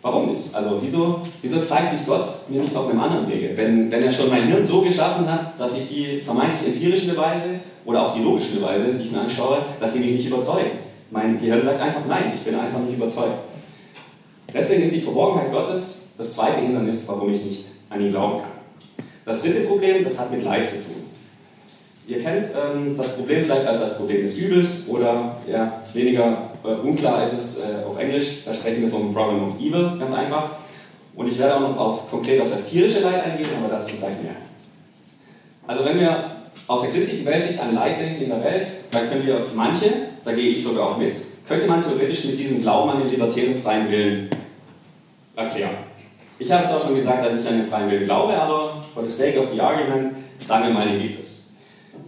[0.00, 0.44] Warum nicht?
[0.52, 3.50] Also, wieso, wieso zeigt sich Gott mir nicht auf einem anderen Wege?
[3.56, 7.60] Wenn, wenn er schon mein Hirn so geschaffen hat, dass ich die vermeintlich empirischen Beweise
[7.84, 10.70] oder auch die logischen Beweise, die ich mir anschaue, dass sie mich nicht überzeugen.
[11.10, 13.38] Mein Gehirn sagt einfach nein, ich bin einfach nicht überzeugt.
[14.52, 18.51] Deswegen ist die Verborgenheit Gottes das zweite Hindernis, warum ich nicht an ihn glauben kann.
[19.24, 21.02] Das dritte Problem, das hat mit Leid zu tun.
[22.08, 26.68] Ihr kennt ähm, das Problem vielleicht als das Problem des Übels oder ja, weniger äh,
[26.68, 30.50] unklar ist es äh, auf Englisch, da sprechen wir vom Problem of Evil, ganz einfach.
[31.14, 34.20] Und ich werde auch noch auf, konkret auf das tierische Leid eingehen, aber dazu gleich
[34.22, 34.34] mehr.
[35.66, 36.24] Also wenn wir
[36.66, 39.92] aus der christlichen Weltsicht an Leid denken in der Welt, dann können wir manche,
[40.24, 43.54] da gehe ich sogar auch mit, könnte man theoretisch mit diesem Glauben an den libertären
[43.54, 44.30] freien Willen
[45.36, 45.76] erklären.
[46.38, 49.02] Ich habe es auch schon gesagt, dass ich an den freien Willen glaube, aber for
[49.04, 51.42] the sake of the argument, sagen wir mal, den gibt es.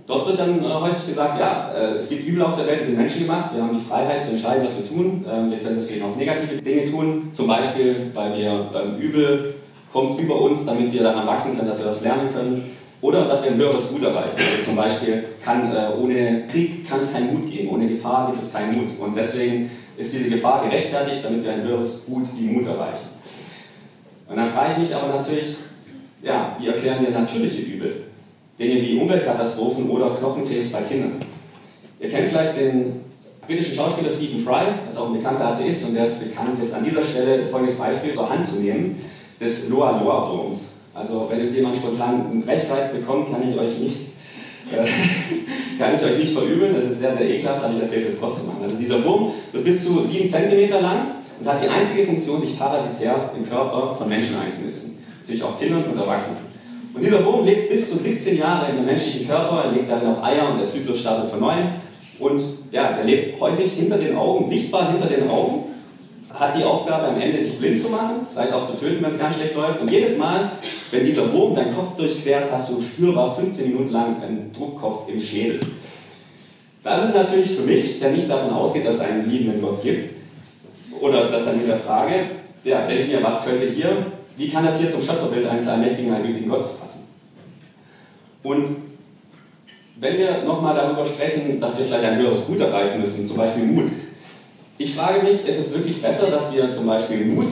[0.07, 2.85] Dort wird dann äh, häufig gesagt, ja, äh, es gibt Übel auf der Welt, die
[2.85, 5.25] sind menschengemacht, wir haben die Freiheit zu entscheiden, was wir tun.
[5.27, 9.55] Ähm, wir können deswegen auch negative Dinge tun, zum Beispiel, weil wir ähm, Übel
[9.91, 12.71] kommt über uns, damit wir daran wachsen können, dass wir das lernen können.
[13.01, 14.39] Oder dass wir ein höheres Gut erreichen.
[14.39, 18.43] Also zum Beispiel kann äh, ohne Krieg kann es keinen Mut geben, ohne Gefahr gibt
[18.43, 18.99] es keinen Mut.
[18.99, 23.09] Und deswegen ist diese Gefahr gerechtfertigt, damit wir ein höheres Gut wie Mut erreichen.
[24.29, 25.57] Und dann frage ich mich aber natürlich,
[26.25, 28.05] ja, wie erklären wir natürliche Übel?
[28.59, 31.21] Dinge wie Umweltkatastrophen oder Knochenkrebs bei Kindern.
[32.01, 33.01] Ihr kennt vielleicht den
[33.47, 36.85] britischen Schauspieler Stephen Fry, das auch ein bekannter Atheist und der ist bekannt, jetzt an
[36.85, 39.01] dieser Stelle folgendes Beispiel zur Hand zu nehmen,
[39.41, 40.73] des Loa-Loa-Wurms.
[40.95, 43.97] Also wenn es jemand spontan einen Brechreiz bekommt, kann ich euch nicht,
[44.73, 44.77] äh,
[45.79, 48.21] kann ich euch nicht verübeln, das ist sehr, sehr ekelhaft, aber ich erzähle es jetzt
[48.21, 48.63] trotzdem mal.
[48.63, 51.07] Also dieser Wurm wird bis zu 7 cm lang
[51.41, 55.04] und hat die einzige Funktion, sich parasitär im Körper von Menschen einzunisten.
[55.25, 56.37] Natürlich auch Kindern und Erwachsenen.
[56.93, 60.07] Und dieser Wurm lebt bis zu 17 Jahre in dem menschlichen Körper, er legt dann
[60.07, 61.69] auch Eier und der Zyklus startet von neuem.
[62.19, 65.65] Und ja, er lebt häufig hinter den Augen, sichtbar hinter den Augen,
[66.31, 69.19] hat die Aufgabe am Ende dich blind zu machen, vielleicht auch zu töten, wenn es
[69.19, 69.81] ganz schlecht läuft.
[69.81, 70.51] Und jedes Mal,
[70.91, 75.19] wenn dieser Wurm deinen Kopf durchquert, hast du spürbar 15 Minuten lang einen Druckkopf im
[75.19, 75.61] Schädel.
[76.83, 80.11] Das ist natürlich für mich, der nicht davon ausgeht, dass es einen liebenden Gott gibt,
[81.01, 82.13] oder das dann mit der Frage,
[82.63, 86.49] ja, denke mir, was könnte hier, wie kann das hier zum Schöpferbild eines allmächtigen, allmächtigen
[86.49, 87.09] Gottes passen?
[88.43, 88.67] Und
[89.97, 93.65] wenn wir nochmal darüber sprechen, dass wir vielleicht ein höheres Gut erreichen müssen, zum Beispiel
[93.65, 93.91] Mut.
[94.77, 97.47] Ich frage mich, ist es wirklich besser, dass wir zum Beispiel Mut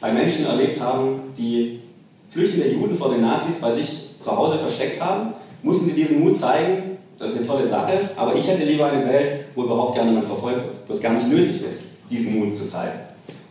[0.00, 1.80] bei Menschen erlebt haben, die
[2.28, 5.34] flüchtende Juden vor den Nazis bei sich zu Hause versteckt haben?
[5.62, 6.98] Mussten sie diesen Mut zeigen?
[7.18, 10.24] Das ist eine tolle Sache, aber ich hätte lieber eine Welt, wo überhaupt gar niemand
[10.24, 12.98] verfolgt wird, wo es gar nicht nötig ist, diesen Mut zu zeigen.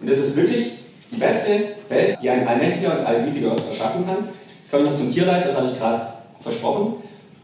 [0.01, 0.73] Und das ist wirklich
[1.11, 1.51] die beste
[1.93, 4.29] Welt, die ein allmächtiger und allgütiger erschaffen kann.
[4.61, 6.01] Jetzt komme ich noch zum Tierleid, das habe ich gerade
[6.39, 6.95] versprochen.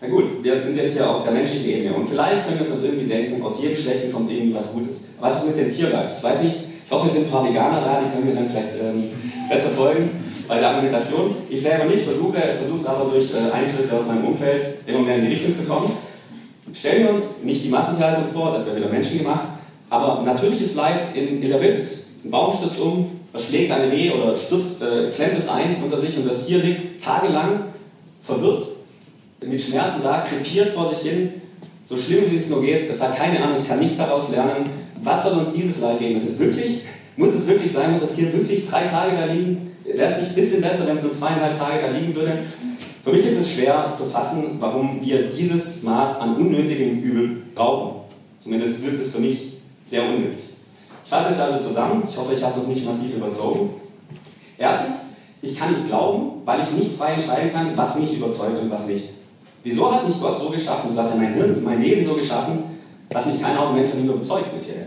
[0.01, 2.75] Na gut, wir sind jetzt hier auf der menschlichen Ebene und vielleicht können wir uns
[2.75, 5.09] auch irgendwie denken, aus jedem Schlechten kommt irgendwie was Gutes.
[5.19, 6.11] Was ist mit dem Tierleid?
[6.15, 8.47] Ich weiß nicht, ich hoffe, es sind ein paar Veganer da, die können mir dann
[8.47, 9.03] vielleicht ähm,
[9.49, 10.09] besser folgen
[10.47, 11.35] bei der Argumentation.
[11.49, 12.37] Ich selber nicht, versuche
[12.79, 15.85] es aber durch äh, Einflüsse aus meinem Umfeld immer mehr in die Richtung zu kommen.
[16.73, 19.47] Stellen wir uns nicht die Massentierhaltung vor, das wäre wieder menschengemacht,
[19.89, 22.08] aber natürliches Leid in, in der Wildnis.
[22.23, 26.17] Ein Baum stürzt um, schlägt ein Reh oder stürzt, äh, klemmt es ein unter sich
[26.17, 27.65] und das Tier liegt tagelang
[28.21, 28.67] verwirrt,
[29.45, 31.33] mit Schmerzen da, krepiert vor sich hin,
[31.83, 32.89] so schlimm wie es nur geht.
[32.89, 34.69] Es hat keine Ahnung, es kann nichts daraus lernen.
[35.01, 36.15] Was soll uns dieses Leid geben?
[36.15, 36.81] Ist es wirklich,
[37.15, 39.71] muss es wirklich sein, muss das Tier wirklich drei Tage da liegen?
[39.85, 42.39] Wäre es nicht ein bisschen besser, wenn es nur zweieinhalb Tage da liegen würde?
[43.03, 48.01] Für mich ist es schwer zu fassen, warum wir dieses Maß an unnötigem Übel brauchen.
[48.37, 49.53] Zumindest wirkt es für mich
[49.83, 50.48] sehr unnötig.
[51.09, 52.03] Ich fasse jetzt also zusammen.
[52.07, 53.71] Ich hoffe, ich habe noch nicht massiv überzogen.
[54.59, 55.05] Erstens,
[55.41, 58.85] ich kann nicht glauben, weil ich nicht frei entscheiden kann, was mich überzeugt und was
[58.85, 59.09] nicht.
[59.63, 62.59] Wieso hat mich Gott so geschaffen, so hat er mein Hirn, mein Leben so geschaffen,
[63.09, 64.85] dass mich kein Argument von ihm überzeugt bisher?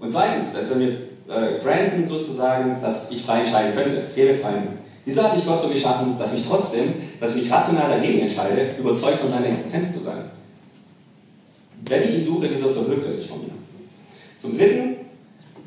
[0.00, 4.34] Und zweitens, dass wenn wir äh, granten sozusagen, dass ich frei entscheiden könnte, es gäbe
[4.34, 4.66] freien
[5.04, 8.74] Wieso hat mich Gott so geschaffen, dass mich trotzdem, dass ich mich rational dagegen entscheide,
[8.80, 10.24] überzeugt von seiner Existenz zu sein?
[11.84, 13.52] Wenn ich ihn suche, wieso verbirgt er sich von mir?
[14.36, 15.05] Zum Dritten,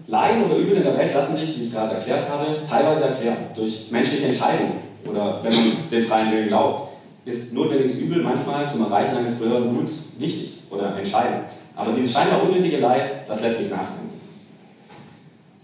[0.09, 3.37] Leiden oder Übel in der Welt lassen sich, wie ich gerade erklärt habe, teilweise erklären
[3.55, 4.73] durch menschliche Entscheidungen
[5.05, 6.89] oder wenn man den freien Willen glaubt.
[7.25, 11.43] Ist notwendiges Übel manchmal zum Erreichen eines höheren Guts wichtig oder entscheidend.
[11.75, 14.09] Aber dieses scheinbar unnötige Leid, das lässt mich nachdenken.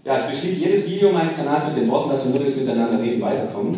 [0.04, 3.20] Ja, ich beschließe jedes Video meines Kanals mit den Worten, dass wir durchs Miteinander reden
[3.20, 3.76] weiterkommen.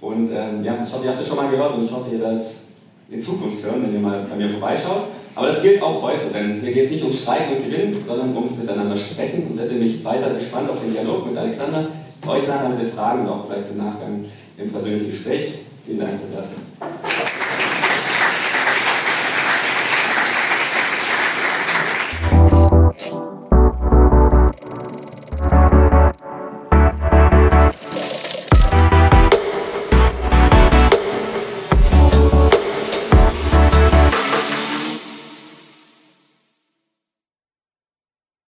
[0.00, 2.26] Und ähm, ja, ich hoffe, ihr habt das schon mal gehört und ich hoffe, ihr
[2.36, 2.67] es
[3.10, 5.04] in Zukunft hören, wenn ihr mal bei mir vorbeischaut.
[5.34, 8.34] Aber das gilt auch heute, denn hier geht es nicht um Streiten und Gewinnen, sondern
[8.34, 9.46] ums Miteinander sprechen.
[9.48, 11.86] Und deswegen bin ich weiter gespannt auf den Dialog mit Alexander.
[12.22, 14.24] Für euch nachher mit den Fragen und auch vielleicht im Nachgang
[14.56, 15.60] im persönlichen Gespräch.
[15.86, 16.60] Vielen Dank fürs Erste.